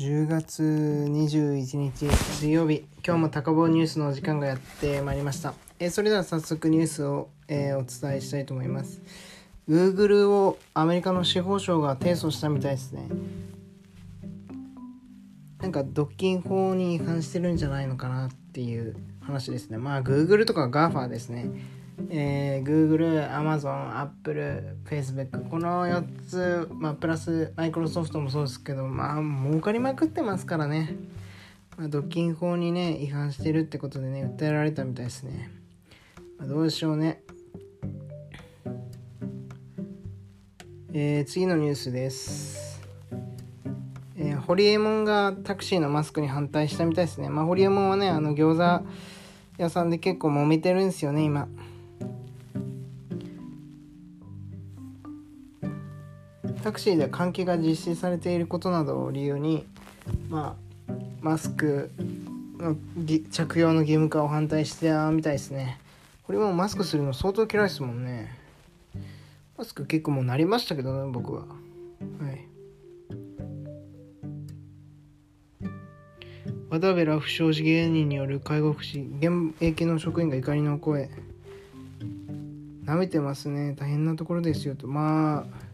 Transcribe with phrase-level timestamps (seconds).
[0.00, 2.86] 10月21日水曜日。
[3.06, 5.52] 今日も高坊ニュースの時間がやってまいりました。
[5.78, 9.02] えーそれでは早速ニュースを、えーお伝えしたいと思います。
[9.68, 13.02] Google をアメリカの司法省が提訴したみたいですね。
[15.60, 19.76] なんか独禁法に違反してるんじゃないのかなっていう話ですね。
[19.76, 21.44] まあ Google とか GAFA ですね。
[22.08, 30.96] えー、Google、Amazon、Apple、Facebook この4つ、まあ、プラス Microsoft もそうですけどまあ儲かりまくってますからね、
[31.76, 35.50] まあ、独禁法にね違反してるってことでね訴えられたみたいですね、
[36.38, 37.22] まあ、どうでしょうね
[40.92, 42.80] えー、次のニュースです
[44.16, 47.28] えーホリエモンがタクシーのマスクに反対したみたいですね。
[47.28, 48.84] まあ、ホリエモンはね、あの餃子
[49.58, 51.46] 屋さんで結構揉めてるんですよね、今。
[56.70, 59.66] タクシーで換気が実施されていることなどを理由に、
[60.28, 60.56] ま
[60.88, 61.90] あ、マスク
[62.58, 62.76] の
[63.32, 65.80] 着用の義務化を反対してたみたいですね。
[66.22, 68.38] これもマスクするの相当嫌いですもんね。
[69.58, 71.40] マスク結構もう慣れましたけどね、僕は。
[71.40, 71.46] は
[72.30, 72.46] い。
[76.70, 81.10] 渡部ら不祥事芸人による介護福祉現役の職員が怒りの声
[82.84, 85.69] 舐めてますね大変なところですよとまあ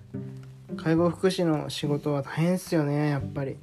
[0.76, 3.56] 介護福祉の仕事は大変ですよねやっぱり。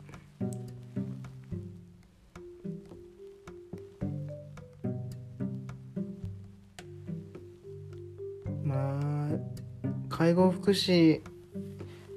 [8.63, 11.21] まあ介護福祉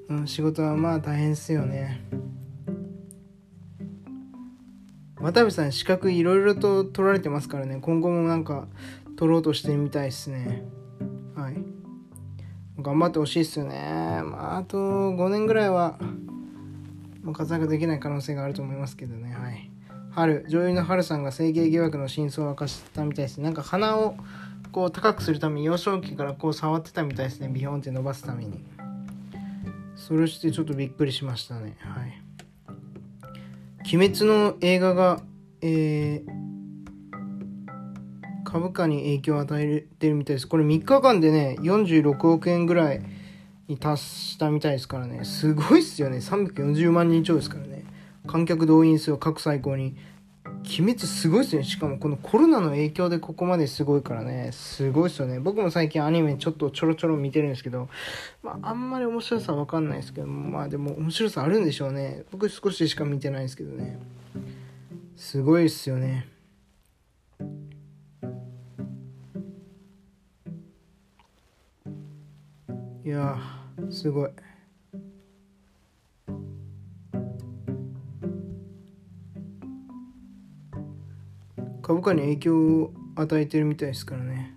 [0.09, 2.01] の仕事はまあ大変ですよね。
[5.21, 7.79] 渡部さん資格いろいろと取られてますからね。
[7.81, 8.69] 今後もなんか
[9.17, 10.65] 取ろうとしてみたいですね。
[11.35, 11.76] はい。
[12.79, 14.23] 頑張ってほしいっすよね。
[14.25, 15.99] まああと5年ぐらいは
[17.23, 19.35] もう活躍できない可能性があると思いますけどね。
[19.35, 19.71] はい。
[20.11, 24.17] 春女優の春さんが整形疑惑の真相を明かしたみたいですなんか鼻を
[24.73, 27.49] こう高くするために幼少期からこう触ってたみたいですね。
[27.49, 28.65] ビヨンって伸ばすために。
[29.97, 31.77] それしてちょっとびっくりしましたね。
[31.81, 32.23] はい。
[33.95, 35.21] 鬼滅の映画が、
[35.63, 36.46] えー
[38.57, 40.49] 株価に影響を与えてるみたいです。
[40.49, 43.03] これ3日間でね、46億円ぐらい
[43.69, 45.25] に達したみたいですからね。
[45.25, 46.17] すごいっすよね。
[46.17, 47.85] 340万人超ですからね。
[48.27, 49.95] 観客動員数は過去最高に。
[50.65, 51.65] 鬼滅すごいっすね。
[51.65, 54.53] しかもこのコロナの影響でここまですごいからね。
[54.53, 55.39] すごいっすよね。
[55.39, 57.91] 僕も最近アニメちょっとちょろちょろ見てるんですけど、
[58.43, 62.23] まああんまり面白さわかんないですけど、まあでも面白さあるんでしょうね。
[62.31, 63.99] 僕少ししか見てないですけどね。
[65.15, 66.35] すごいっすよね。
[73.07, 73.39] いや
[73.89, 74.31] すごい。
[81.83, 84.57] 株価に影響を与えてるみたいですからね。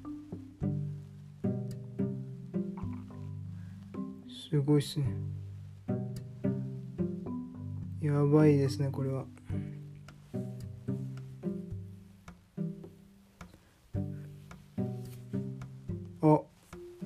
[4.49, 5.05] すごいっすね。
[8.01, 9.25] やばいですねこれは。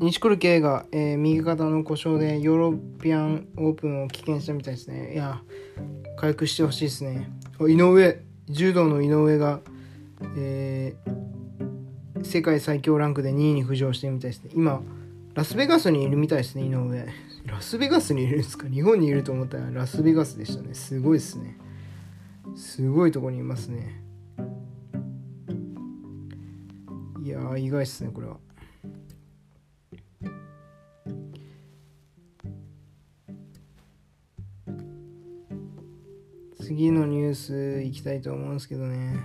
[0.03, 5.13] 錦織圭が、えー右肩の故障でヨーロピアンオープンを棄権したみたいですね。
[5.13, 5.41] いや
[6.17, 7.29] 回復してほしいですね。
[7.61, 8.19] 井上
[8.49, 9.61] 柔道の井上が、
[10.37, 11.23] えー
[12.25, 14.51] 世界最強ランクで2位に浮上してるみたいですね。
[14.53, 14.81] 今
[15.33, 17.05] ラスベガスにいるみたいですね井上。
[17.45, 18.67] ラスベガスにいるんですか？
[18.67, 20.73] 日本にいると思ったらラスベガスでしたね。
[20.73, 21.57] すごいですね。
[22.55, 24.01] すごいとこにいますね。
[27.23, 28.37] いや意外っすねこれは。
[36.63, 39.19] 次のニュースいきたいと思うんですけどね。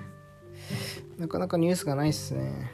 [1.18, 2.72] なかなかニュースがないっすね。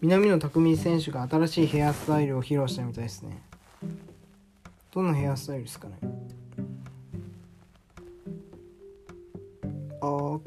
[0.00, 3.40] 南野拓実選手が新しいヘアスタイルを披露したみたいですね。
[4.92, 5.94] どんなヘアスタイルですかね。
[10.00, 10.40] あー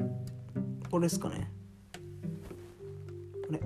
[0.90, 1.50] これですかね。
[3.46, 3.60] これ？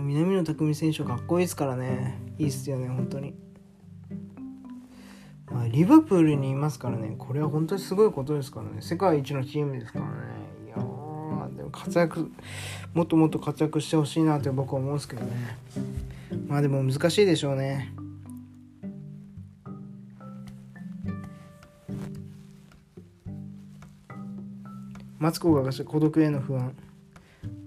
[0.00, 2.18] 南野拓実選手かっこいいですからね。
[2.38, 3.34] いいっすよね本当に。
[5.50, 7.14] まあリバプールにいますからね。
[7.18, 8.80] これは本当にすごいことですからね。
[8.80, 10.12] 世界一のチームですからね。
[10.66, 10.76] いや
[11.56, 12.30] でも活躍
[12.94, 15.56] もっともっと活躍してほしいなって僕は思うんですけどね。
[16.46, 17.92] まあでも難しいでしょうね。
[25.18, 26.74] マツコが孤独への不安。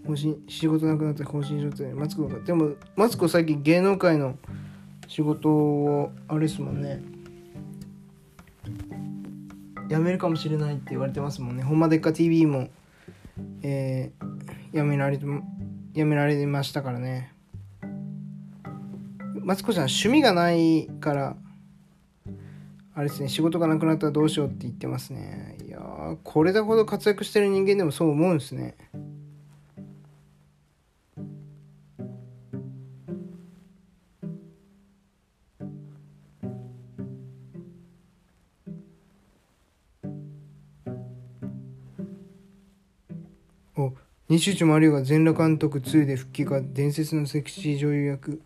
[0.06, 4.38] 方針仕事なくなった方針状態マツコがでもマツコ最近芸能界の
[5.08, 7.02] 仕事をあれですもんね。
[9.90, 11.64] 辞めるかもしれないって言われてますもんね。
[11.64, 12.70] ほんまでっか TV も
[13.64, 15.26] えー、辞められて
[15.94, 17.34] 辞められましたからね。
[19.42, 21.36] マツコちゃん趣味がないから
[22.96, 25.58] あれですね仕事がなくなったらどうしようって言ってますね。
[25.68, 25.80] いや
[26.24, 28.76] これだほど活躍してる人間でもそう思うんですね。
[43.76, 43.92] お
[44.30, 48.42] 西内マリオが全裸監督2で復帰か伝説のセクシー女優役。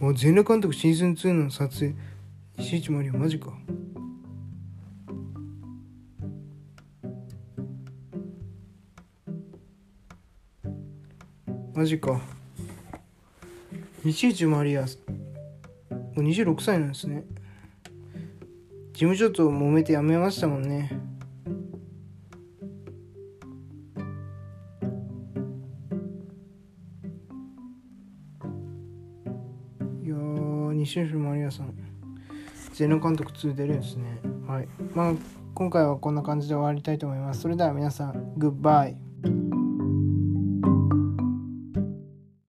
[0.00, 1.94] お全裸監督シーズン2の撮影。
[2.58, 3.52] 西内マリオマジか。
[11.72, 12.31] マジか。
[14.04, 14.86] 西内マリアも
[16.16, 17.24] う26歳なんですね。
[18.92, 20.90] 事務所と揉めて辞めましたもんね。
[30.04, 31.72] いやー西内マリアさん。
[32.74, 34.20] ゼノ監督2出るんですね。
[34.48, 34.68] はい。
[34.94, 35.14] まあ
[35.54, 37.42] 今回はこんな感じで終わりたいと思います。
[37.42, 39.11] それでは皆さんグッバイ。